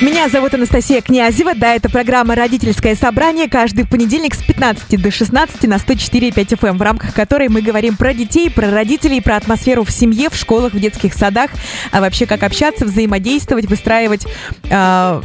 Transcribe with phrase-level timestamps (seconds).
[0.00, 1.54] Меня зовут Анастасия Князева.
[1.54, 6.78] Да, это программа «Родительское собрание» каждый понедельник с 15 до 16 на 104,5 FM, эм,
[6.78, 10.72] в рамках которой мы говорим про детей, про родителей, про атмосферу в семье, в школах,
[10.72, 11.50] в детских садах,
[11.92, 14.26] а вообще как общаться, взаимодействовать, выстраивать
[14.68, 15.22] э,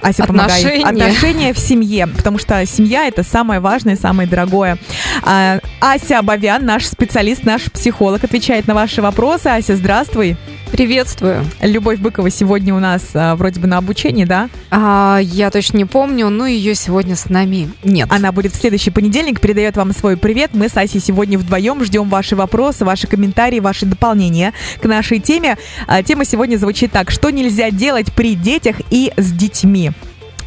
[0.00, 0.84] Ася, отношения.
[0.84, 1.08] помогай.
[1.10, 4.78] Отношения в семье, потому что семья это самое важное, самое дорогое.
[5.24, 9.48] А, Ася Абовян, наш специалист, наш психолог, отвечает на ваши вопросы.
[9.48, 10.38] Ася, здравствуй.
[10.72, 11.44] Приветствую.
[11.62, 14.50] Любовь Быкова сегодня у нас а, вроде бы на обучении, да?
[14.70, 18.08] А, я точно не помню, но ее сегодня с нами нет.
[18.10, 20.50] Она будет в следующий понедельник, передает вам свой привет.
[20.54, 25.56] Мы с Асей сегодня вдвоем ждем ваши вопросы, ваши комментарии, ваши дополнения к нашей теме.
[25.86, 27.10] А, тема сегодня звучит так.
[27.10, 29.92] Что нельзя делать при детях и с детьми?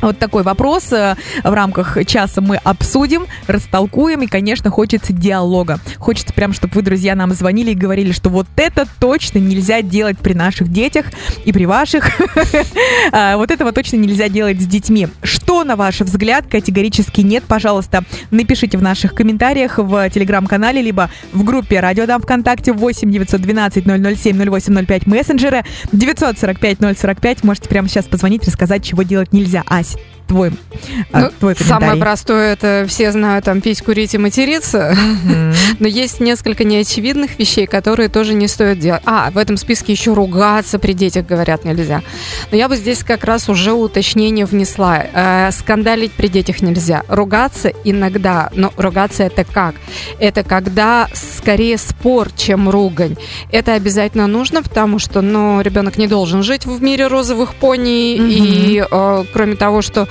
[0.01, 5.79] Вот такой вопрос э, в рамках часа мы обсудим, растолкуем, и, конечно, хочется диалога.
[5.97, 10.17] Хочется прям, чтобы вы, друзья, нам звонили и говорили, что вот это точно нельзя делать
[10.17, 11.07] при наших детях
[11.45, 12.09] и при ваших.
[13.11, 15.07] А, вот этого точно нельзя делать с детьми.
[15.23, 17.43] Что, на ваш взгляд, категорически нет?
[17.47, 23.83] Пожалуйста, напишите в наших комментариях в телеграм-канале, либо в группе Радио Дам ВКонтакте 8 912
[23.83, 27.43] 007 0805 мессенджеры 945 045.
[27.43, 29.63] Можете прямо сейчас позвонить, рассказать, чего делать нельзя.
[29.89, 29.97] Ася,
[30.29, 30.51] твой,
[31.11, 34.95] а, ну, твой Самое простое это все знают там пить, курить и материться.
[35.79, 39.01] Но есть несколько неочевидных вещей, которые тоже не стоит делать.
[39.05, 42.03] А, в этом списке еще ругаться при детях, говорят, нельзя.
[42.51, 45.03] Но я бы здесь как раз уже уточнение внесла.
[45.13, 47.03] Э, скандалить при детях нельзя.
[47.07, 48.51] Ругаться иногда.
[48.53, 49.75] Но ругаться это как?
[50.19, 53.15] Это когда скорее спор, чем ругань.
[53.51, 58.15] Это обязательно нужно, потому что ну, ребенок не должен жить в мире розовых пони.
[58.15, 60.07] И э, кроме того, что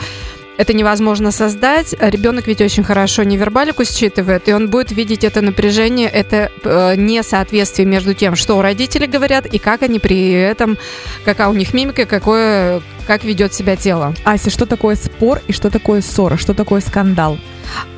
[0.59, 1.95] это невозможно создать.
[1.99, 7.87] Ребенок ведь очень хорошо невербалику считывает, и он будет видеть это напряжение, это э, несоответствие
[7.87, 10.77] между тем, что родители говорят, и как они при этом,
[11.25, 14.15] какая у них мимика, какое, как ведет себя тело.
[14.25, 17.39] Ася, что такое спор и что такое ссора, что такое скандал?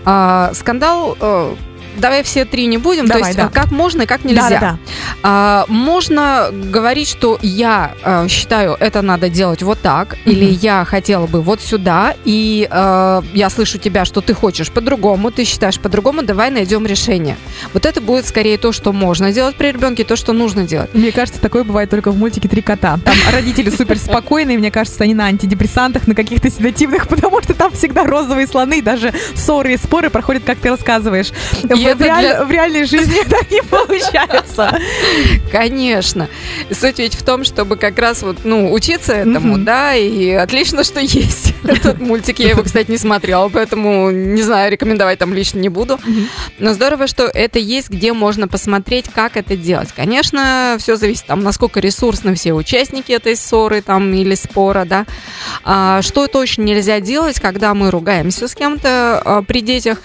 [0.04, 1.54] А, скандал э,
[1.98, 3.06] давай все три не будем.
[3.06, 3.48] Давай, То есть да.
[3.48, 4.48] как можно и как нельзя.
[4.48, 4.78] Да, да.
[5.22, 10.32] А, можно говорить, что я а, считаю, это надо делать вот так, mm-hmm.
[10.32, 15.30] или я хотела бы вот сюда, и а, я слышу тебя, что ты хочешь по-другому,
[15.30, 17.36] ты считаешь по-другому, давай найдем решение.
[17.72, 20.90] Вот это будет скорее то, что можно делать при ребенке, то, что нужно делать.
[20.94, 22.98] Мне кажется, такое бывает только в мультике «Три кота».
[23.04, 27.72] Там родители супер спокойные, мне кажется, они на антидепрессантах, на каких-то седативных, потому что там
[27.72, 31.32] всегда розовые слоны, даже ссоры и споры проходят, как ты рассказываешь.
[31.90, 32.24] И в, реаль...
[32.24, 32.44] для...
[32.44, 34.78] в реальной жизни так не получается.
[35.50, 36.28] Конечно.
[36.70, 41.00] Суть ведь в том, чтобы как раз вот, ну, учиться этому, да, и отлично, что
[41.00, 42.38] есть этот мультик.
[42.38, 45.98] Я его, кстати, не смотрела, поэтому, не знаю, рекомендовать там лично не буду.
[46.58, 49.90] Но здорово, что это есть, где можно посмотреть, как это делать.
[49.94, 55.06] Конечно, все зависит, там, насколько ресурсны все участники этой ссоры там или спора, да.
[55.64, 59.98] А, что точно нельзя делать, когда мы ругаемся с кем-то а, при детях,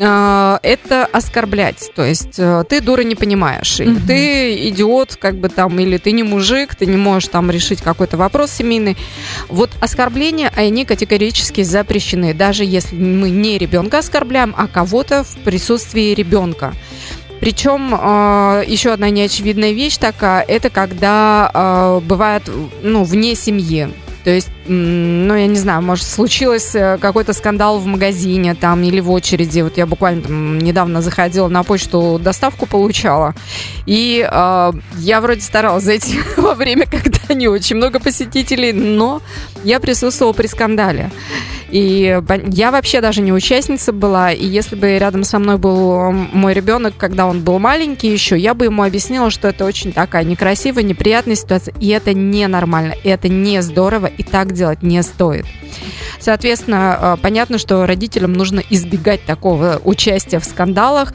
[0.00, 1.90] а, это оскорблять.
[1.94, 4.06] То есть э, ты дура не понимаешь, или mm-hmm.
[4.06, 8.16] ты идиот, как бы там, или ты не мужик, ты не можешь там решить какой-то
[8.16, 8.96] вопрос семейный.
[9.48, 16.14] Вот оскорбления, они категорически запрещены, даже если мы не ребенка оскорбляем, а кого-то в присутствии
[16.14, 16.74] ребенка.
[17.40, 22.50] Причем э, еще одна неочевидная вещь такая, это когда э, бывает
[22.82, 23.88] ну, вне семьи.
[24.28, 29.00] То есть, ну, я не знаю, может, случилось э, какой-то скандал в магазине там или
[29.00, 29.62] в очереди.
[29.62, 33.34] Вот я буквально там недавно заходила на почту, доставку получала.
[33.86, 39.22] И э, я вроде старалась зайти во время, когда не очень много посетителей, но
[39.68, 41.10] я присутствовала при скандале.
[41.70, 46.54] И я вообще даже не участница была, и если бы рядом со мной был мой
[46.54, 50.82] ребенок, когда он был маленький еще, я бы ему объяснила, что это очень такая некрасивая,
[50.82, 55.44] неприятная ситуация, и это ненормально, это не здорово, и так делать не стоит.
[56.18, 61.12] Соответственно, э, понятно, что родителям нужно избегать такого участия в скандалах,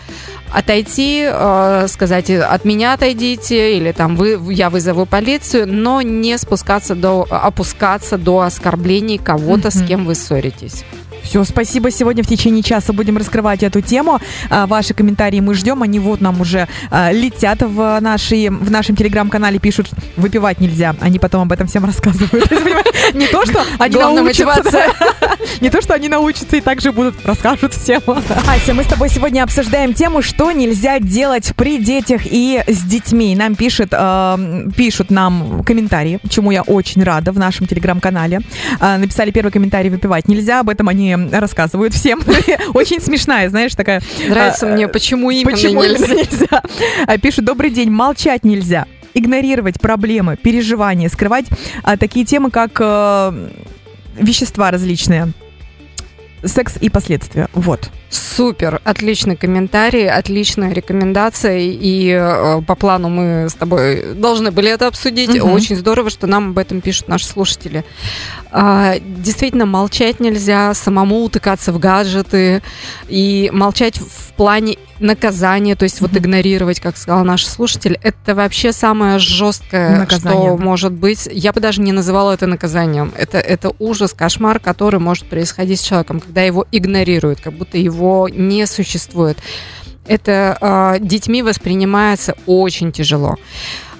[0.53, 6.95] отойти, э, сказать, от меня отойдите, или там вы, я вызову полицию, но не спускаться
[6.95, 9.83] до, опускаться до оскорблений кого-то, mm-hmm.
[9.83, 10.85] с кем вы ссоритесь.
[11.23, 11.89] Все, спасибо.
[11.89, 14.19] Сегодня в течение часа будем раскрывать эту тему.
[14.49, 15.81] А, ваши комментарии мы ждем.
[15.81, 20.95] Они вот нам уже а, летят в, нашей, в нашем телеграм-канале, пишут, выпивать нельзя.
[20.99, 22.51] Они потом об этом всем рассказывают.
[23.13, 24.85] Не то, что они научатся.
[25.61, 28.01] Не то, что они научатся и также будут расскажут всем.
[28.07, 33.35] Ася, мы с тобой сегодня обсуждаем тему, что нельзя делать при детях и с детьми.
[33.35, 38.41] Нам пишут, э, пишут нам комментарии, чему я очень рада в нашем телеграм-канале.
[38.79, 40.59] Э, написали первый комментарий «Выпивать нельзя».
[40.59, 42.21] Об этом они рассказывают всем.
[42.73, 44.01] Очень смешная, знаешь, такая...
[44.27, 46.61] Нравится а, мне, почему именно почему нельзя.
[47.07, 48.85] А, пишут, добрый день, молчать нельзя.
[49.13, 51.45] игнорировать проблемы, переживания, скрывать
[51.83, 53.49] а, такие темы, как э,
[54.17, 55.33] вещества различные,
[56.45, 57.47] секс и последствия.
[57.53, 57.89] Вот.
[58.09, 64.87] Супер, отличный комментарий, отличная рекомендация, и э, по плану мы с тобой должны были это
[64.87, 65.29] обсудить.
[65.29, 65.51] Мгм.
[65.51, 67.83] Очень здорово, что нам об этом пишут наши слушатели.
[68.51, 72.61] А, действительно, молчать нельзя, самому утыкаться в гаджеты
[73.07, 78.71] и молчать в плане наказания, то есть вот игнорировать, как сказал наш слушатель, это вообще
[78.71, 81.29] самое жесткое, Наказание, что может быть.
[81.31, 83.13] Я бы даже не называла это наказанием.
[83.15, 88.29] Это, это ужас, кошмар, который может происходить с человеком, когда его игнорируют, как будто его
[88.29, 89.37] не существует.
[90.05, 93.37] Это а, детьми воспринимается очень тяжело.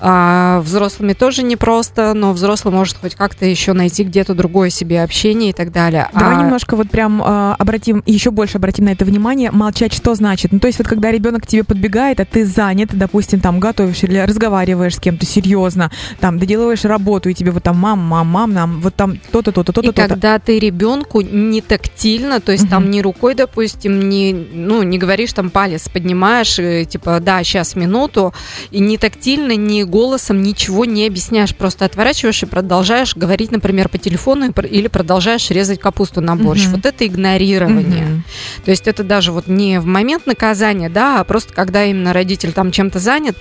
[0.05, 5.51] А, взрослыми тоже непросто, но взрослый может хоть как-то еще найти где-то другое себе общение
[5.51, 6.09] и так далее.
[6.13, 9.49] Давай А, немножко вот прям э, обратим, еще больше обратим на это внимание.
[9.51, 10.51] Молчать что значит?
[10.51, 14.03] Ну, то есть вот когда ребенок к тебе подбегает, а ты занят, допустим, там готовишь
[14.03, 15.89] или разговариваешь с кем-то серьезно,
[16.19, 19.71] там доделываешь работу, и тебе вот там мам, мам, мам, нам вот там то-то, то-то,
[19.71, 20.09] то-то, И то-то.
[20.09, 25.31] когда ты ребенку не тактильно, то есть там не рукой, допустим, не, ну, не говоришь
[25.31, 28.33] там палец, поднимаешь, и, типа, да, сейчас минуту,
[28.69, 33.99] и не тактильно, ни голосом ничего не объясняешь, просто отворачиваешь и продолжаешь говорить, например, по
[33.99, 36.63] телефону или продолжаешь резать капусту на борщ.
[36.63, 36.71] Мгм.
[36.71, 38.05] Вот это игнорирование.
[38.05, 38.23] Мгм.
[38.65, 42.53] То есть это даже вот не в момент наказания, да, а просто когда именно родитель
[42.53, 43.37] там чем-то занят,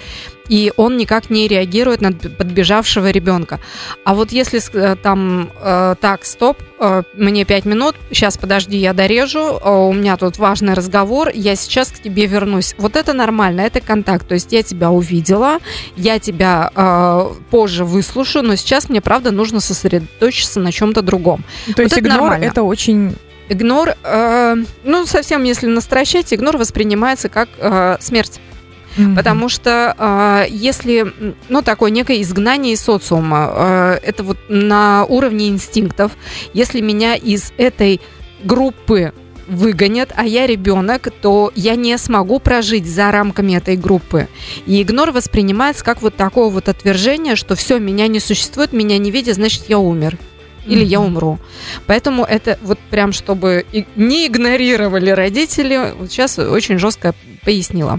[0.49, 3.61] и он никак не реагирует на подбежавшего ребенка.
[4.05, 8.93] А вот если э, там э, так, стоп, э, мне пять минут, сейчас подожди, я
[8.93, 12.75] дорежу, э, у меня тут важный разговор, я сейчас к тебе вернусь.
[12.79, 14.27] Вот это нормально, это контакт.
[14.27, 15.59] То есть я тебя увидела,
[15.97, 21.45] я тебя э, позже выслушаю, но сейчас мне правда нужно сосредоточиться на чем-то другом.
[21.77, 22.45] То есть это игнор нормально.
[22.45, 23.15] это очень...
[23.49, 28.41] Игнор, э, ну, совсем если настращать, игнор воспринимается как э, смерть.
[28.97, 29.17] Мгм.
[29.17, 31.13] Потому что э, если,
[31.49, 36.13] ну, такое некое изгнание из социума, э, это вот на уровне инстинктов,
[36.53, 38.01] если меня из этой
[38.45, 39.13] группы
[39.49, 44.29] выгонят, а я ребенок, то я не смогу прожить за рамками этой группы.
[44.67, 49.11] И игнор воспринимается как вот такое вот отвержение, что все, меня не существует, меня не
[49.11, 50.17] видят, значит, я умер.
[50.65, 51.09] Или я Мгм.
[51.09, 51.39] умру.
[51.89, 53.67] Поэтому это вот прям, чтобы
[53.97, 57.99] не игнорировали родители, вот сейчас очень жестко пояснила.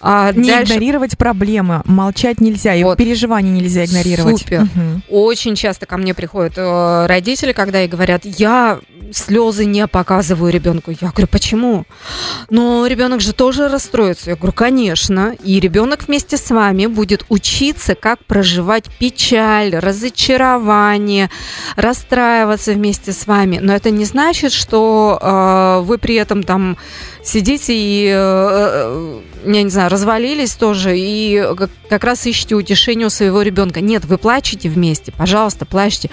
[0.00, 2.98] А Не дальше игнорировать проблемы, молчать нельзя, Вот.
[2.98, 4.38] переживания нельзя игнорировать.
[4.38, 4.62] Супер.
[4.62, 5.02] Мгм.
[5.08, 8.80] очень часто ко мне приходят э, родители, когда и говорят, я
[9.12, 10.90] слезы не показываю ребенку.
[10.90, 11.84] Я говорю, почему?
[12.50, 14.30] Но ребенок же тоже расстроится.
[14.30, 15.34] Я говорю, конечно.
[15.42, 21.30] И ребенок вместе с вами будет учиться, как проживать печаль, разочарование,
[21.76, 23.58] расстраиваться вместе с вами.
[23.60, 26.76] Но это не значит, что э, вы при этом там
[27.24, 31.42] сидите и, э, э, я не знаю, развалились тоже и
[31.88, 33.80] как, раз ищете утешение у своего ребенка.
[33.80, 36.10] Нет, вы плачете вместе, пожалуйста, плачьте.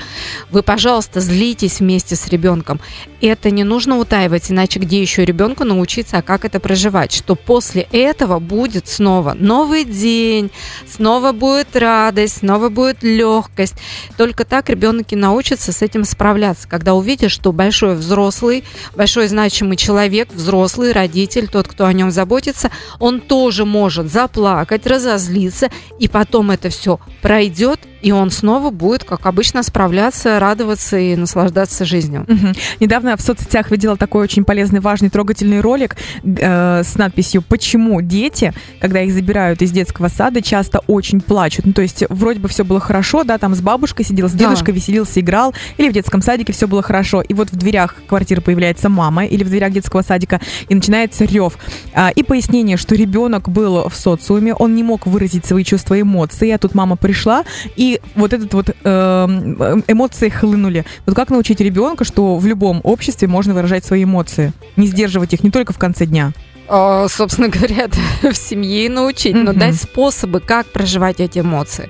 [0.49, 2.79] Вы, пожалуйста, злитесь вместе с ребенком.
[3.21, 7.11] Это не нужно утаивать, иначе где еще ребенку научиться, а как это проживать?
[7.13, 10.51] Что после этого будет снова новый день,
[10.87, 13.75] снова будет радость, снова будет легкость.
[14.17, 18.63] Только так ребенок и научится с этим справляться, когда увидишь, что большой взрослый,
[18.95, 22.69] большой значимый человек, взрослый родитель, тот, кто о нем заботится,
[22.99, 25.69] он тоже может заплакать, разозлиться,
[25.99, 31.85] и потом это все пройдет, и он снова будет, как обычно, справляться, радоваться и наслаждаться
[31.85, 32.25] жизнью.
[32.27, 32.53] Мгм.
[32.79, 38.53] Недавно в соцсетях видела такой очень полезный, важный, трогательный ролик э, с надписью «Почему дети,
[38.79, 42.63] когда их забирают из детского сада, часто очень плачут?» Ну, то есть вроде бы все
[42.63, 44.45] было хорошо, да, там с бабушкой сидел, с Да.
[44.45, 48.41] дедушкой веселился, играл, или в детском садике все было хорошо, и вот в дверях квартиры
[48.41, 50.39] появляется мама, или в дверях детского садика,
[50.69, 51.57] и начинается рев.
[51.93, 56.01] А, и пояснение, что ребенок был в социуме, он не мог выразить свои чувства и
[56.01, 57.43] эмоции, а тут мама пришла,
[57.75, 60.85] и вот этот вот эм, эмоции хлынули.
[61.05, 65.43] Вот как научить ребенка, что в любом обществе можно выражать свои эмоции, не сдерживать их
[65.43, 66.31] не только в конце дня.
[66.73, 67.87] А, собственно говоря,
[68.21, 69.59] в семье и научить, но Мгм.
[69.59, 71.89] дать способы, как проживать эти эмоции.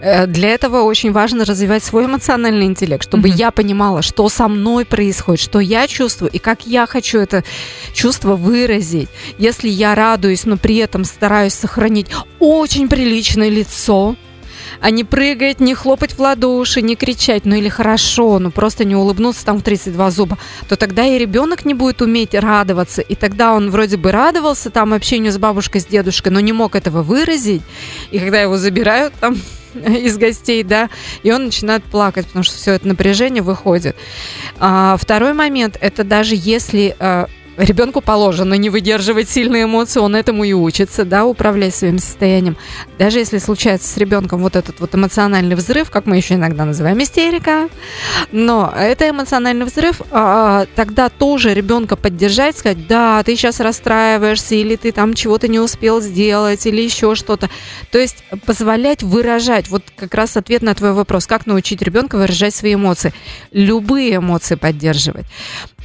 [0.00, 3.36] Э, Для этого очень важно развивать свой эмоциональный интеллект, чтобы Мгм.
[3.36, 7.44] я понимала, что со мной происходит, что я чувствую и как я хочу это
[7.94, 9.08] чувство выразить.
[9.38, 12.08] Если я радуюсь, но при этом стараюсь сохранить
[12.40, 14.16] очень приличное лицо,
[14.80, 18.96] а не прыгать, не хлопать в ладоши, не кричать, ну или хорошо, ну просто не
[18.96, 23.54] улыбнуться там в 32 зуба, то тогда и ребенок не будет уметь радоваться, и тогда
[23.54, 27.62] он вроде бы радовался там общению с бабушкой, с дедушкой, но не мог этого выразить,
[28.10, 29.36] и когда его забирают там
[29.74, 30.88] из гостей, да,
[31.22, 33.96] и он начинает плакать, потому что все это напряжение выходит.
[34.58, 40.44] А, второй момент, это даже если э, ребенку положено не выдерживать сильные эмоции, он этому
[40.44, 42.56] и учится, да, управлять своим состоянием.
[42.98, 47.02] Даже если случается с ребенком вот этот вот эмоциональный взрыв, как мы еще иногда называем
[47.02, 47.68] истерика,
[48.32, 54.76] но это эмоциональный взрыв, а, тогда тоже ребенка поддержать, сказать, да, ты сейчас расстраиваешься, или
[54.76, 57.48] ты там чего-то не успел сделать, или еще что-то.
[57.90, 62.54] То есть позволять выражать, вот как раз ответ на твой вопрос, как научить ребенка выражать
[62.54, 63.12] свои эмоции.
[63.52, 65.26] Любые эмоции поддерживать.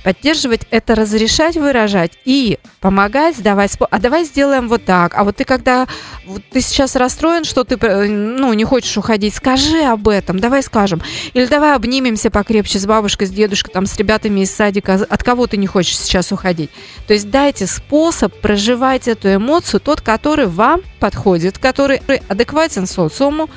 [0.03, 3.77] Поддерживать– это разрешать выражать и помогать, давать.
[3.89, 5.13] А давай сделаем вот так.
[5.15, 5.87] А вот ты когда
[6.25, 7.77] вот ты сейчас расстроен, что ты
[8.07, 11.01] ну, не хочешь уходить, скажи об этом, давай скажем.
[11.33, 14.93] Или давай обнимемся покрепче с бабушкой, с дедушкой, там, с ребятами из садика.
[15.07, 16.71] От кого ты не хочешь сейчас уходить?
[17.07, 23.49] То есть дайте способ проживать эту эмоцию, тот, который вам подходит, который адекватен социуму,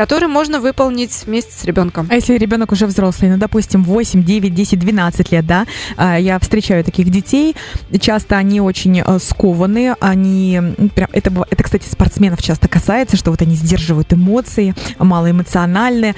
[0.00, 2.06] который можно выполнить вместе с ребенком.
[2.08, 5.66] А если ребенок уже взрослый, ну, допустим, 8, 9, 10, 12 лет, да,
[5.98, 7.54] а, я встречаю таких детей,
[8.00, 10.58] часто они очень э, скованы, они,
[10.94, 16.14] прям, это, это, кстати, спортсменов часто касается, что вот они сдерживают эмоции, малоэмоциональные,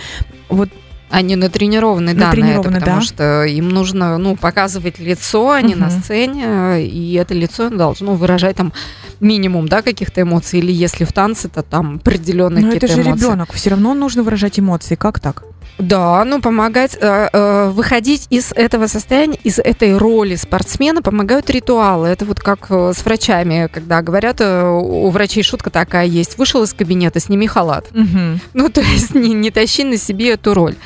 [0.49, 0.69] вот
[1.13, 3.07] они натренированы, да, натренированы, на это, потому да?
[3.07, 5.83] что им нужно, ну, показывать лицо, а не угу.
[5.83, 8.73] на сцене, и это лицо должно выражать там
[9.21, 13.03] минимум, да, каких-то эмоций, или если в танце, то там определенные какие-то эмоции.
[13.03, 15.45] Но это же ребенок, все равно нужно выражать эмоции, как так?
[15.79, 22.09] Да, ну помогать э, э, выходить из этого состояния, из этой роли спортсмена помогают ритуалы.
[22.09, 26.63] Это вот как э, с врачами, когда говорят, э, у врачей шутка такая есть: вышел
[26.63, 27.87] из кабинета, сними халат.
[27.93, 28.41] Угу.
[28.55, 30.77] Ну то есть не, не тащи на себе эту роль.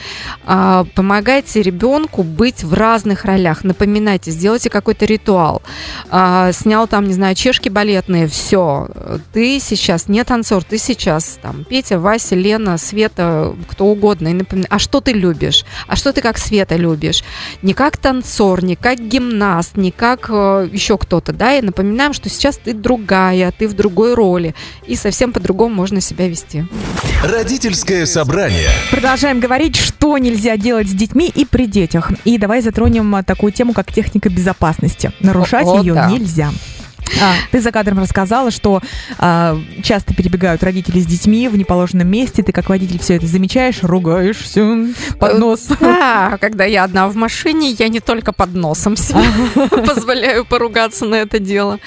[0.45, 3.65] А, помогайте ребенку быть в разных ролях.
[3.65, 5.63] Напоминайте, сделайте какой-то ритуал.
[6.11, 8.89] А, снял там, не знаю, чешки балетные, все.
[9.33, 14.29] Ты сейчас не танцор, ты сейчас там Петя, Вася, Лена, Света, кто угодно.
[14.29, 17.23] И напоминай, а что ты любишь, а что ты как Света любишь.
[17.63, 22.29] Не как танцор, не как гимнаст, не как э, еще кто-то, да, и напоминаем, что
[22.29, 24.55] сейчас ты другая, ты в другой роли,
[24.87, 26.65] и совсем по-другому можно себя вести.
[27.25, 28.71] Родительское собрание.
[28.91, 32.11] Продолжаем говорить, что нельзя делать с детьми и при детях.
[32.25, 35.13] И давай затронем э, такую тему, как техника безопасности.
[35.21, 36.11] Нарушать О, ее да.
[36.11, 36.51] нельзя.
[37.21, 38.81] А, ты за кадром рассказала, что
[39.19, 42.43] а, часто перебегают родители с детьми в неположенном месте.
[42.43, 45.69] Ты как водитель все это замечаешь, ругаешься под нос.
[45.81, 49.23] Да, когда я одна в машине, я не только под носом себе
[49.69, 51.79] позволяю поругаться на это дело.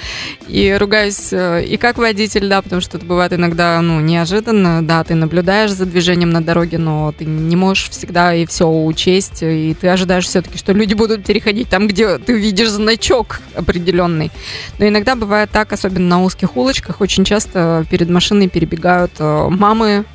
[0.48, 5.04] И ругаюсь э, и как водитель, да, потому что это бывает иногда, ну, неожиданно, да,
[5.04, 9.76] ты наблюдаешь за движением на дороге, но ты не можешь всегда и все учесть, и
[9.80, 14.32] ты ожидаешь все-таки, что люди будут переходить там, где ты видишь значок определенный.
[14.80, 20.06] Но иногда бывает так, особенно на узких улочках, очень часто перед машиной перебегают э, мамы,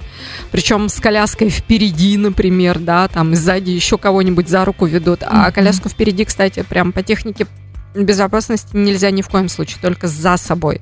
[0.50, 5.88] причем с коляской впереди, например, да, там сзади еще кого-нибудь за руку ведут, а коляску
[5.88, 7.46] впереди, кстати, прям по технике
[7.94, 10.80] безопасности нельзя ни в коем случае, только за собой.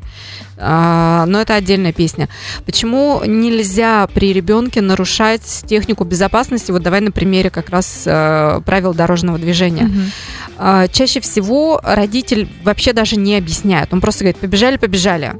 [0.56, 2.28] А, но это отдельная песня.
[2.64, 6.70] Почему нельзя при ребенке нарушать технику безопасности?
[6.70, 9.84] Вот давай на примере как раз э, правил дорожного движения.
[9.84, 10.88] Мгм.
[10.92, 13.92] Чаще всего родитель вообще даже не объясняет.
[13.92, 15.34] Он просто говорит, побежали, побежали.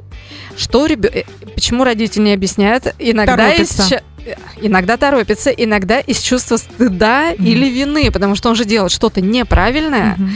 [0.57, 1.23] Что ребё- э,
[1.55, 2.93] Почему родитель не объясняет?
[2.99, 4.01] Иногда Торопится.
[4.61, 7.45] Иногда торопится, иногда из чувства стыда Мгм.
[7.45, 10.31] или вины, потому что он же делает что-то неправильное, Мгм.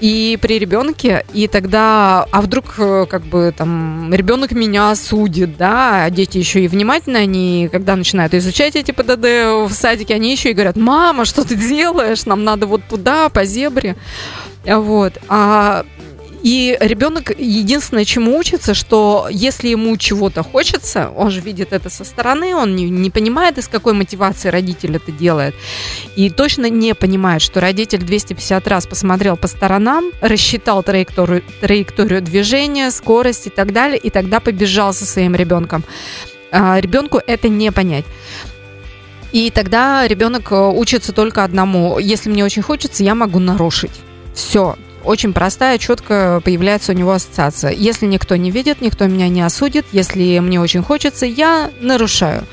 [0.00, 6.04] и при ребенке, и тогда, а вдруг э, как бы там ребенок меня осудит, да,
[6.04, 10.50] а дети еще и внимательно, они когда начинают изучать эти ПДД в садике, они еще
[10.50, 13.96] и говорят, мама, что ты делаешь, нам надо вот туда, по зебре,
[14.66, 15.84] вот, а
[16.42, 22.04] и ребенок единственное, чему учится, что если ему чего-то хочется, он же видит это со
[22.04, 25.54] стороны, он не, не понимает, из какой мотивации родитель это делает.
[26.16, 32.90] И точно не понимает, что родитель 250 раз посмотрел по сторонам, рассчитал траекторию, траекторию движения,
[32.90, 35.84] скорость и так далее, и тогда побежал со своим ребенком.
[36.52, 38.04] А, ребенку это не понять.
[39.32, 41.98] И тогда ребенок э, учится только одному.
[41.98, 43.92] Если мне очень хочется, я могу нарушить.
[44.34, 44.76] Все.
[45.04, 47.70] Очень простая, четко появляется у него ассоциация.
[47.72, 52.44] Если никто не видит, никто меня не осудит, если мне очень хочется, я нарушаю.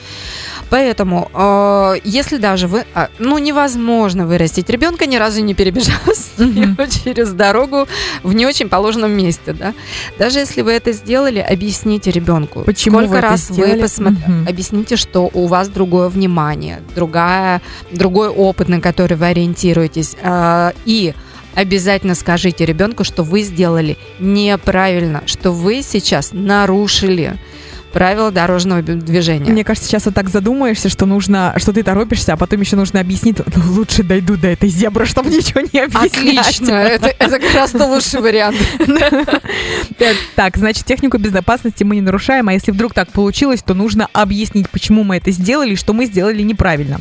[0.69, 6.05] Поэтому, э, если даже вы, а, ну, невозможно вырастить ребенка, ни разу не перебежав
[6.37, 7.87] ним через дорогу
[8.23, 9.73] в не очень положенном месте, да.
[10.19, 12.63] Даже если вы это сделали, объясните ребенку.
[12.65, 13.75] Почему Сколько вы раз сделали?
[13.75, 14.47] вы посмотрели, Мгм.
[14.47, 17.61] объясните, что у вас другое внимание, другая,
[17.91, 21.13] другой опыт, на который вы ориентируетесь, э, и
[21.57, 27.35] обязательно скажите ребенку, что вы сделали неправильно, что вы сейчас нарушили
[27.91, 29.49] правила дорожного движения.
[29.49, 32.99] Мне кажется, сейчас вот так задумаешься, что нужно, что ты торопишься, а потом еще нужно
[32.99, 36.37] объяснить, ну, лучше дойду до этой зебры, чтобы ничего не объяснять.
[36.37, 38.57] Отлично, это, это как раз лучший вариант.
[40.35, 44.69] Так, значит, технику безопасности мы не нарушаем, а если вдруг так получилось, то нужно объяснить,
[44.69, 46.99] почему мы это сделали, и что мы сделали неправильно.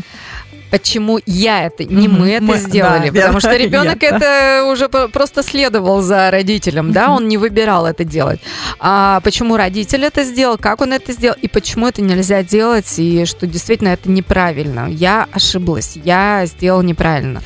[0.71, 3.11] Почему я это, не мы это Мы- сделали?
[3.11, 4.09] да, потому что ребенок я.
[4.17, 8.41] это уже по- просто следовал за родителем, да, он не выбирал это делать.
[8.81, 13.25] А почему родитель это сделал, как он это сделал, и почему это нельзя делать, и
[13.27, 14.89] что действительно это неправильно.
[14.91, 17.43] Я ошиблась, я сделал неправильно.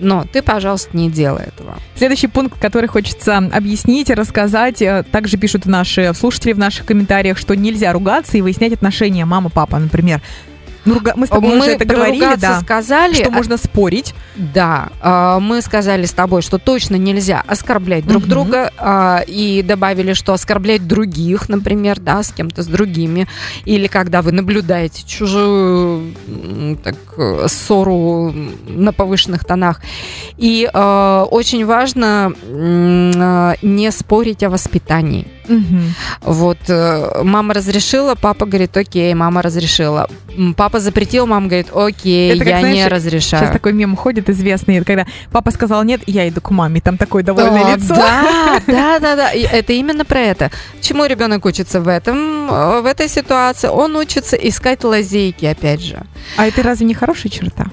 [0.00, 1.78] Но ты, пожалуйста, не делай этого.
[1.96, 7.38] Следующий пункт, который хочется объяснить и рассказать, э, также пишут наши слушатели в наших комментариях,
[7.38, 10.20] что нельзя ругаться и выяснять отношения мама-папа, например.
[10.84, 12.60] Ну, руга- мы с тобой уже это говорили, да.
[12.60, 14.14] сказали, Что а- можно спорить.
[14.36, 18.30] Да, а, мы сказали с тобой, что точно нельзя оскорблять друг Мгм.
[18.30, 23.26] друга, а, и добавили, что оскорблять других, например, да, с кем-то, с другими,
[23.64, 26.14] или когда вы наблюдаете чужую
[26.82, 28.34] так, э, ссору
[28.68, 29.80] на повышенных тонах.
[30.36, 35.26] И э, очень важно э, не спорить о воспитании.
[35.48, 35.94] Мгм.
[36.22, 40.08] Вот э, мама разрешила, папа говорит, окей, мама разрешила.
[40.56, 43.42] Папа запретил, мама говорит, окей, Это как, я не знаешь, разрешаю.
[43.42, 47.22] Сейчас такой мем ходит известный, когда папа сказал нет, я иду к маме, там такое
[47.22, 47.94] довольное О, лицо.
[47.94, 49.30] Да, да, да, да.
[49.32, 50.50] Это именно про это.
[50.80, 53.68] Чему ребенок учится в этом, э, в этой ситуации?
[53.68, 56.02] Он учится искать лазейки, опять же.
[56.36, 57.66] А это разве не хорошая черта?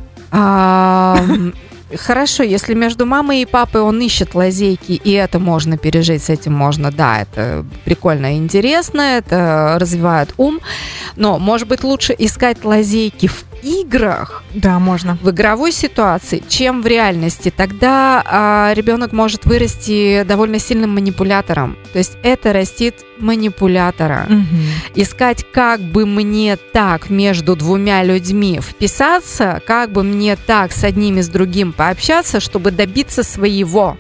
[1.98, 6.53] Хорошо, если между мамой и папой он ищет лазейки, и это можно пережить, с этим
[6.53, 10.60] можно, да, это прикольно и интересно, это развивает ум,
[11.15, 15.18] но, может быть, лучше искать лазейки в играх, Да, можно.
[15.22, 17.53] в игровой ситуации, чем в реальности.
[17.56, 21.77] Тогда а, ребенок может вырасти довольно сильным манипулятором.
[21.94, 24.25] То есть это растит манипулятора.
[24.30, 24.46] Мгм.
[24.96, 31.20] Искать, как бы мне так между двумя людьми вписаться, как бы мне так с одним
[31.20, 33.98] и с другим пообщаться, чтобы добиться своего.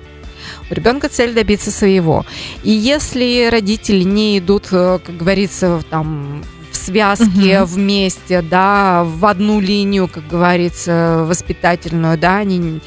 [0.69, 2.25] У ребенка цель добиться своего.
[2.63, 7.65] И если родители не идут, э, как говорится, там в связке Мгм.
[7.65, 12.79] вместе, да, в одну линию, как говорится, воспитательную, да, они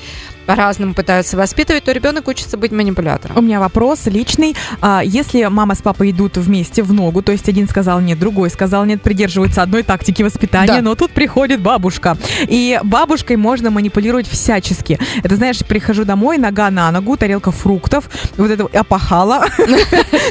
[0.47, 3.45] по-разному пытаются воспитывать, то ребенок учится быть У манипулятором.
[3.45, 4.57] меня вопрос личный.
[4.81, 8.51] А, если мама с папой идут вместе в ногу, то есть один сказал нет, другой
[8.51, 10.83] сказал нет, придерживаются одной тактики воспитания, Да.
[10.83, 12.17] но тут приходит бабушка.
[12.47, 14.99] И бабушкой можно манипулировать всячески.
[15.23, 19.47] Это, знаешь, прихожу домой, нога на ногу, тарелка фруктов, вот это опахала.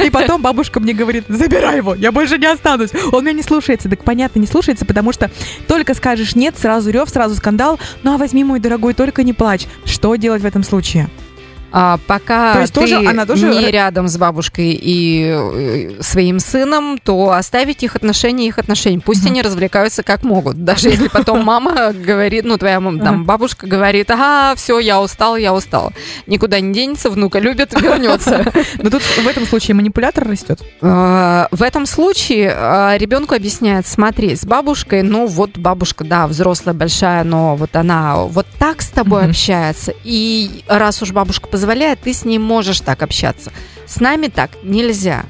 [0.04, 2.91] И потом бабушка мне говорит, забирай его, я больше не останусь.
[3.12, 3.89] Он меня не слушается.
[3.89, 5.30] Так понятно, не слушается, потому что
[5.67, 7.80] только скажешь нет, сразу рев, сразу скандал.
[8.04, 9.67] Ну а возьми, мой дорогой, только не плачь.
[9.86, 11.10] Что делать в этом случае?
[11.76, 16.40] А пока То есть ты тоже- она тоже не рядом с бабушкой и э, своим
[16.40, 19.00] сыном, то оставить их отношения их отношения.
[19.00, 19.32] Пусть Мгм.
[19.32, 20.64] они развлекаются как могут.
[20.64, 25.36] Даже если потом мама говорит, ну, твоя мама, там, бабушка говорит, ага, все, я устал,
[25.36, 25.94] я устал.
[26.28, 28.46] Никуда не денется, внука любит, вернется.
[28.78, 30.62] Но тут в этом случае манипулятор растет.
[30.82, 36.76] Э, В этом случае э, ребенку объясняют, смотри, с бабушкой, ну вот бабушка, да, взрослая,
[36.76, 41.62] большая, но вот она вот так с тобой общается, и раз уж бабушка позволяет,
[41.95, 43.52] ты с ней можешь так общаться.
[43.86, 45.26] С нами так нельзя.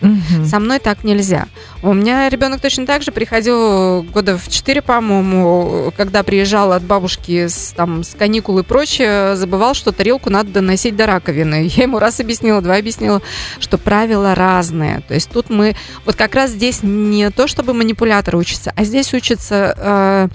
[0.46, 1.48] Со мной так нельзя.
[1.82, 7.48] У меня ребенок точно так же приходил года в 4, по-моему, когда приезжал от бабушки
[7.48, 11.68] с, там, с каникул и прочее, забывал, что тарелку надо доносить до раковины.
[11.76, 13.22] Я ему раз объяснила, два объяснила,
[13.60, 15.02] что правила разные.
[15.08, 15.76] То есть тут мы...
[16.06, 19.76] Вот как раз здесь не то, чтобы манипулятор учится, а здесь учится...
[19.78, 20.28] э,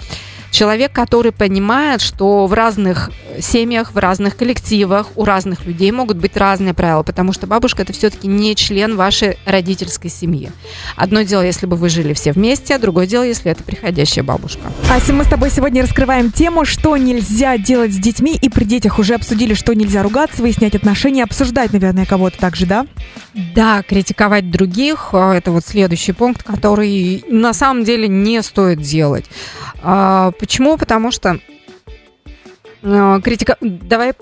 [0.51, 6.35] Человек, который понимает, что в разных семьях, в разных коллективах у разных людей могут быть
[6.35, 10.51] разные правила, потому что бабушка это все-таки не член вашей родительской семьи.
[10.95, 14.61] Одно дело, если бы вы жили все вместе, а другое дело, если это приходящая бабушка.
[14.89, 18.99] Ася, мы с тобой сегодня раскрываем тему, что нельзя делать с детьми, и при детях
[18.99, 22.85] уже обсудили, что нельзя ругаться, выяснять отношения, обсуждать, наверное, кого-то также, да?
[23.55, 29.25] Да, критиковать других а, это вот следующий пункт, который на самом деле не стоит делать.
[29.81, 30.77] А, Почему?
[30.77, 31.39] Потому что
[32.81, 33.57] критика...
[33.61, 34.13] Давай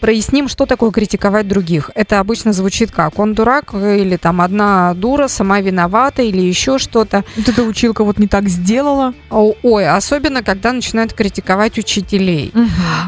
[0.00, 1.90] проясним, что такое критиковать других.
[1.94, 7.24] Это обычно звучит как он дурак или там одна дура сама виновата или еще что-то.
[7.36, 9.14] Вот эта училка вот не так сделала.
[9.30, 12.52] Ой, особенно когда начинают критиковать учителей.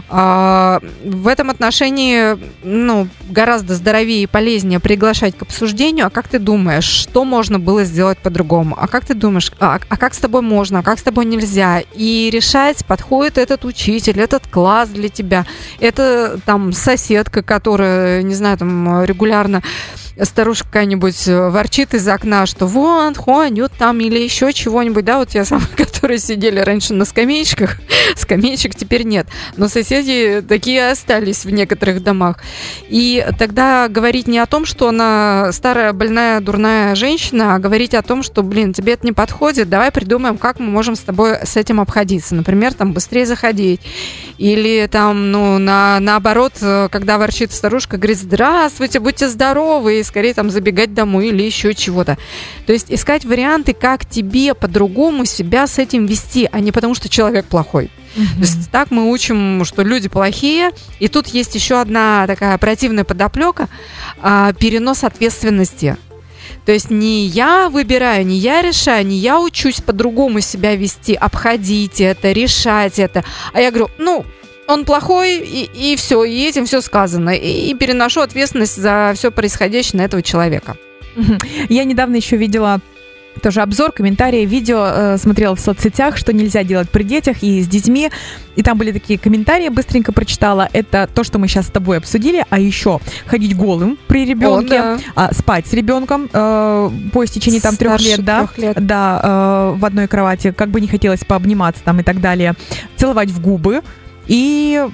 [0.09, 6.07] А, в этом отношении ну, гораздо здоровее и полезнее приглашать к обсуждению.
[6.07, 8.77] А как ты думаешь, что можно было сделать по-другому?
[8.79, 11.83] А как ты думаешь, а, а как с тобой можно, а как с тобой нельзя?
[11.95, 15.47] И решать, подходит этот учитель, этот класс для тебя.
[15.81, 19.63] Это там соседка, которая, не знаю, там регулярно
[20.23, 25.29] старушка какая-нибудь э, ворчит из окна, что вот, ходят там или еще чего-нибудь, да, вот
[25.29, 27.79] те самые, которые сидели раньше на скамеечках,
[28.17, 29.27] скамеечек теперь нет,
[29.57, 32.43] но соседи такие остались в некоторых домах.
[32.89, 38.03] И тогда говорить не о том, что она старая, больная, дурная женщина, а говорить о
[38.03, 41.57] том, что, блин, тебе это не подходит, давай придумаем, как мы можем с тобой с
[41.57, 42.35] этим обходиться.
[42.35, 43.81] Например, там быстрее заходить.
[44.39, 50.35] Или там, ну, на, наоборот, э, когда ворчит старушка, говорит, здравствуйте, будьте здоровы, и скорее
[50.35, 52.17] там забегать домой или еще чего-то.
[52.67, 57.09] То есть искать варианты, как тебе по-другому себя с этим вести, а не потому, что
[57.09, 57.91] человек плохой.
[58.17, 58.35] Mm-hmm.
[58.35, 60.71] То есть так мы учим, что люди плохие.
[61.01, 63.69] И тут есть еще одна такая противная подоплека
[64.21, 65.97] а, перенос ответственности.
[66.65, 72.01] То есть не я выбираю, не я решаю, не я учусь по-другому себя вести, обходить
[72.01, 73.25] это, решать это.
[73.53, 74.27] А я говорю, ну,
[74.69, 77.31] он плохой, и, и все, и этим все сказано.
[77.31, 80.77] И, и переношу ответственность за все происходящее на этого человека.
[81.69, 82.81] Я недавно еще видела
[83.43, 87.69] тоже обзор, комментарии, видео э, смотрела в соцсетях, что нельзя делать при детях и с
[87.69, 88.11] детьми.
[88.55, 90.69] И там были такие комментарии, быстренько прочитала.
[90.73, 92.45] Это то, что мы сейчас с тобой обсудили.
[92.49, 94.99] А еще ходить голым при ребенке, О, да.
[95.15, 98.85] а, спать с ребенком э, по истечении там трех лет, да, лет.
[98.85, 102.55] да э, в одной кровати, как бы не хотелось пообниматься там и так далее.
[102.97, 103.83] Целовать в губы.
[104.27, 104.87] И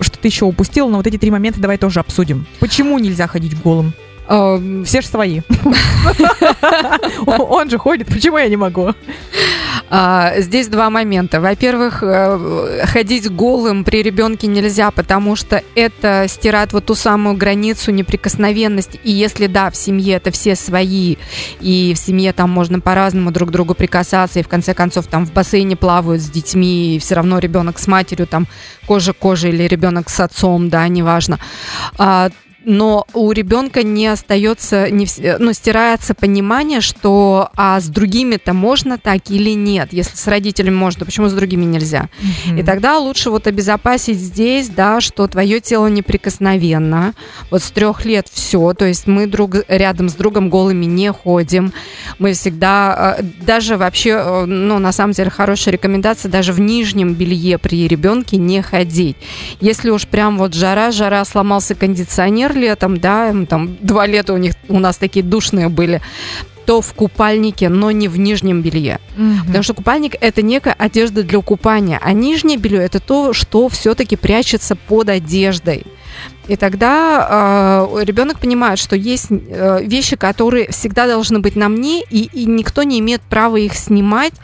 [0.00, 2.46] что-то еще упустила, но вот эти три момента давай тоже обсудим.
[2.60, 3.92] Почему нельзя ходить голым?
[4.28, 5.40] Все же свои.
[7.26, 8.94] Он же ходит, почему я не могу?
[9.90, 11.40] А, здесь два момента.
[11.40, 17.90] Во-первых, э, ходить голым при ребенке нельзя, потому что это стирает вот ту самую границу
[17.90, 19.00] неприкосновенности.
[19.02, 21.16] И если да, в семье это все свои,
[21.60, 25.24] и в семье там можно по-разному друг к другу прикасаться, и в конце концов там
[25.24, 28.46] в бассейне плавают с детьми, и все равно ребенок с матерью там
[28.86, 31.38] кожа к коже или ребенок с отцом, да, неважно,
[31.96, 32.28] а,
[32.68, 35.06] но у ребенка не остается, не,
[35.38, 39.88] ну, стирается понимание, что а с другими-то можно так или нет.
[39.92, 42.10] Если с родителями можно, то почему с другими нельзя?
[42.20, 42.60] Mm-hmm.
[42.60, 47.14] И тогда лучше вот обезопасить здесь, да, что твое тело неприкосновенно.
[47.50, 51.72] Вот с трех лет все, то есть мы друг рядом с другом голыми не ходим.
[52.18, 57.14] Мы всегда, а, даже вообще, э, ну, на самом деле, хорошая рекомендация, даже в нижнем
[57.14, 59.16] белье при ребенке не ходить.
[59.62, 64.78] Если уж прям вот жара-жара, сломался кондиционер, летом, да, там два лета у них у
[64.78, 66.02] нас такие душные были,
[66.66, 69.00] то в купальнике, но не в нижнем белье.
[69.16, 69.46] Mm-hmm.
[69.46, 74.16] Потому что купальник это некая одежда для купания, а нижнее белье это то, что все-таки
[74.16, 75.86] прячется под одеждой.
[76.46, 82.02] И тогда э, ребенок понимает, что есть э, вещи, которые всегда должны быть на мне,
[82.02, 84.34] и, и никто не имеет права их снимать,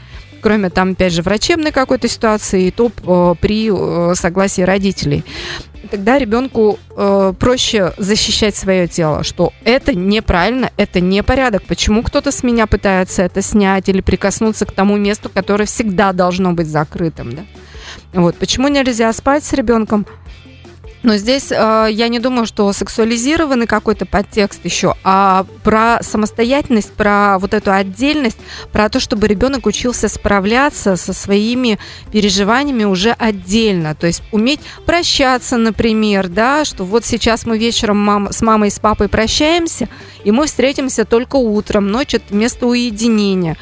[0.41, 5.25] кроме там, опять же, врачебной какой-то ситуации, и то э, при э, согласии родителей
[5.91, 11.63] тогда ребенку э, проще защищать свое тело, что это неправильно, это не порядок.
[11.65, 16.53] Почему кто-то с меня пытается это снять или прикоснуться к тому месту, которое всегда должно
[16.53, 17.43] быть закрытым, да?
[18.13, 20.07] Вот почему нельзя спать с ребенком?
[21.05, 27.39] Но здесь э, я не думаю, что сексуализированный какой-то подтекст еще, а про самостоятельность, про
[27.39, 28.39] вот эту отдельность,
[28.73, 31.79] про то, чтобы ребенок учился справляться со своими
[32.11, 33.95] переживаниями уже отдельно.
[33.95, 38.73] То есть уметь прощаться, например, да, что вот сейчас мы вечером мам, с мамой и
[38.73, 39.91] с папой прощаемся,
[40.25, 43.59] и мы встретимся только утром, ночь это место уединения.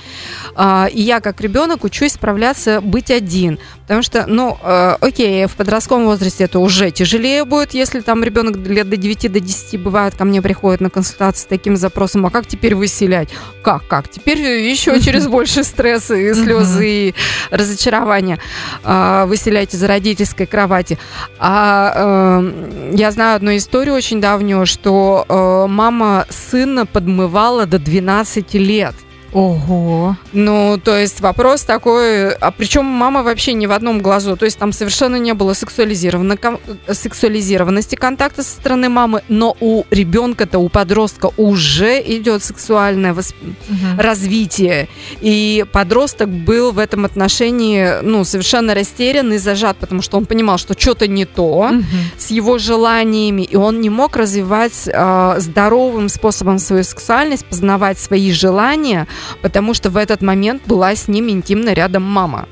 [0.56, 3.58] Э, и я как ребенок учусь справляться, быть один.
[3.92, 8.56] Потому что, ну, э, окей, в подростковом возрасте это уже тяжелее будет, если там ребенок
[8.56, 12.30] лет до 9 до 10 бывает, ко мне приходит на консультацию с таким запросом, а
[12.30, 13.28] как теперь выселять?
[13.62, 14.08] Как, как?
[14.08, 17.14] Теперь еще через больше стресса и слезы и
[17.50, 18.38] разочарования
[18.82, 20.98] а, выселять из родительской кровати.
[21.38, 28.54] А э, я знаю одну историю очень давнюю, что э, мама сына подмывала до 12
[28.54, 28.94] лет.
[29.32, 30.16] Ого.
[30.32, 34.58] Ну, то есть вопрос такой, а причем мама вообще не в одном глазу, то есть
[34.58, 42.02] там совершенно не было сексуализированности контакта со стороны мамы, но у ребенка-то, у подростка уже
[42.02, 43.34] идет сексуальное восп...
[43.42, 43.98] угу.
[43.98, 44.88] развитие,
[45.20, 50.58] и подросток был в этом отношении, ну, совершенно растерян и зажат, потому что он понимал,
[50.58, 51.82] что что-то не то угу.
[52.18, 58.30] с его желаниями, и он не мог развивать э, здоровым способом свою сексуальность, познавать свои
[58.32, 59.06] желания,
[59.40, 62.48] потому что в этот момент была с ним интимно рядом мама.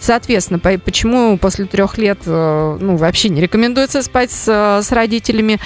[0.00, 4.48] Соответственно, почему после трех лет э, ну, вообще не рекомендуется спать с,
[4.82, 5.60] с родителями?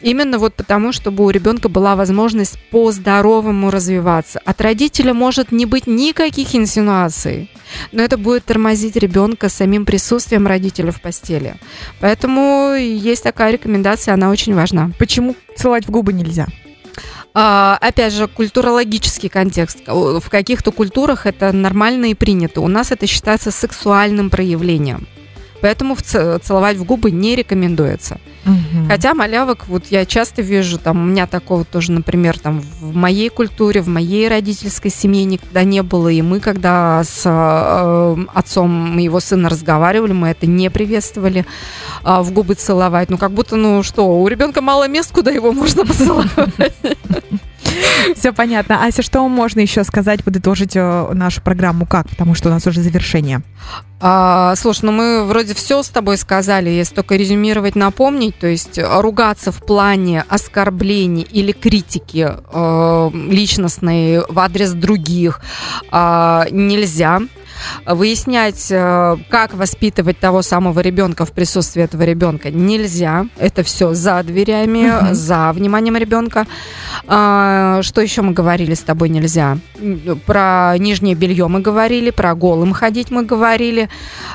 [0.00, 4.40] Именно вот потому, чтобы у ребенка была возможность по-здоровому развиваться.
[4.44, 7.50] От родителя может не быть никаких инсинуаций,
[7.92, 11.56] но это будет тормозить ребенка самим присутствием родителя в постели.
[12.00, 14.90] Поэтому есть такая рекомендация, она очень важна.
[14.98, 16.46] Почему целовать в губы нельзя?
[17.32, 19.78] А, опять же, культурологический контекст.
[19.86, 22.60] В каких-то культурах это нормально и принято.
[22.60, 25.06] У нас это считается сексуальным проявлением.
[25.60, 28.18] Поэтому целовать в губы не рекомендуется.
[28.46, 28.88] Угу.
[28.88, 33.28] Хотя малявок, вот я часто вижу, там у меня такого тоже, например, там в моей
[33.28, 39.20] культуре, в моей родительской семье никогда не было, и мы, когда с э, отцом моего
[39.20, 41.44] сына разговаривали, мы это не приветствовали
[42.04, 43.10] э, в губы целовать.
[43.10, 46.30] Ну, как будто, ну что, у ребенка мало мест, куда его можно поцеловать.
[48.16, 48.84] Все понятно.
[48.84, 52.08] Ася, что можно еще сказать, подытожить э, нашу программу как?
[52.08, 53.42] Потому что у нас уже завершение.
[54.00, 58.78] А, слушай, ну мы вроде все с тобой сказали, если только резюмировать, напомнить, то есть
[58.82, 65.40] ругаться в плане оскорблений или критики э, личностной в адрес других
[65.92, 67.20] э, нельзя
[67.86, 73.26] выяснять, э, как воспитывать того самого ребенка в присутствии этого ребенка нельзя.
[73.38, 75.14] Это все за дверями, угу.
[75.14, 76.46] за вниманием ребенка.
[77.06, 79.58] А, что еще мы говорили с тобой нельзя?
[80.26, 83.88] Про нижнее белье мы говорили, про голым ходить мы говорили.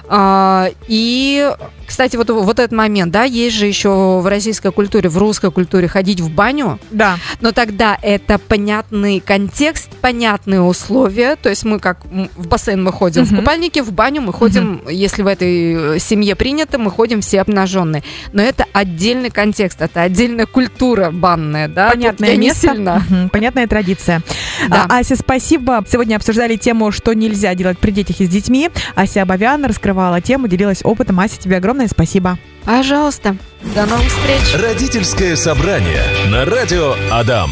[0.08, 1.52] А, и
[1.86, 5.88] кстати, вот, вот этот момент, да, есть же еще в российской культуре, в русской культуре
[5.88, 6.80] ходить в баню.
[6.92, 7.18] Да.
[7.42, 11.36] Но тогда это понятный контекст, понятные условия.
[11.36, 13.34] То есть мы как в бассейн мы ходим угу.
[13.34, 14.90] в купальнике, в баню мы ходим, угу.
[14.90, 18.04] если в этой э, семье принято, мы ходим все обнаженные.
[18.34, 21.90] Но это отдельный контекст, это отдельная культура банная, да.
[21.92, 22.72] Понятное место.
[22.72, 23.30] Угу.
[23.32, 24.22] Понятная традиция.
[24.70, 24.86] Да.
[24.90, 25.84] А, Ася, спасибо.
[25.90, 28.70] Сегодня обсуждали тему, что нельзя делать при детях и с детьми.
[28.96, 31.20] Ася Абовян раскрывала тему, делилась опытом.
[31.20, 32.38] Ася, тебе огромное огромное спасибо.
[32.64, 33.36] Пожалуйста.
[33.76, 34.62] До новых встреч.
[34.62, 37.52] Родительское собрание на радио Адам.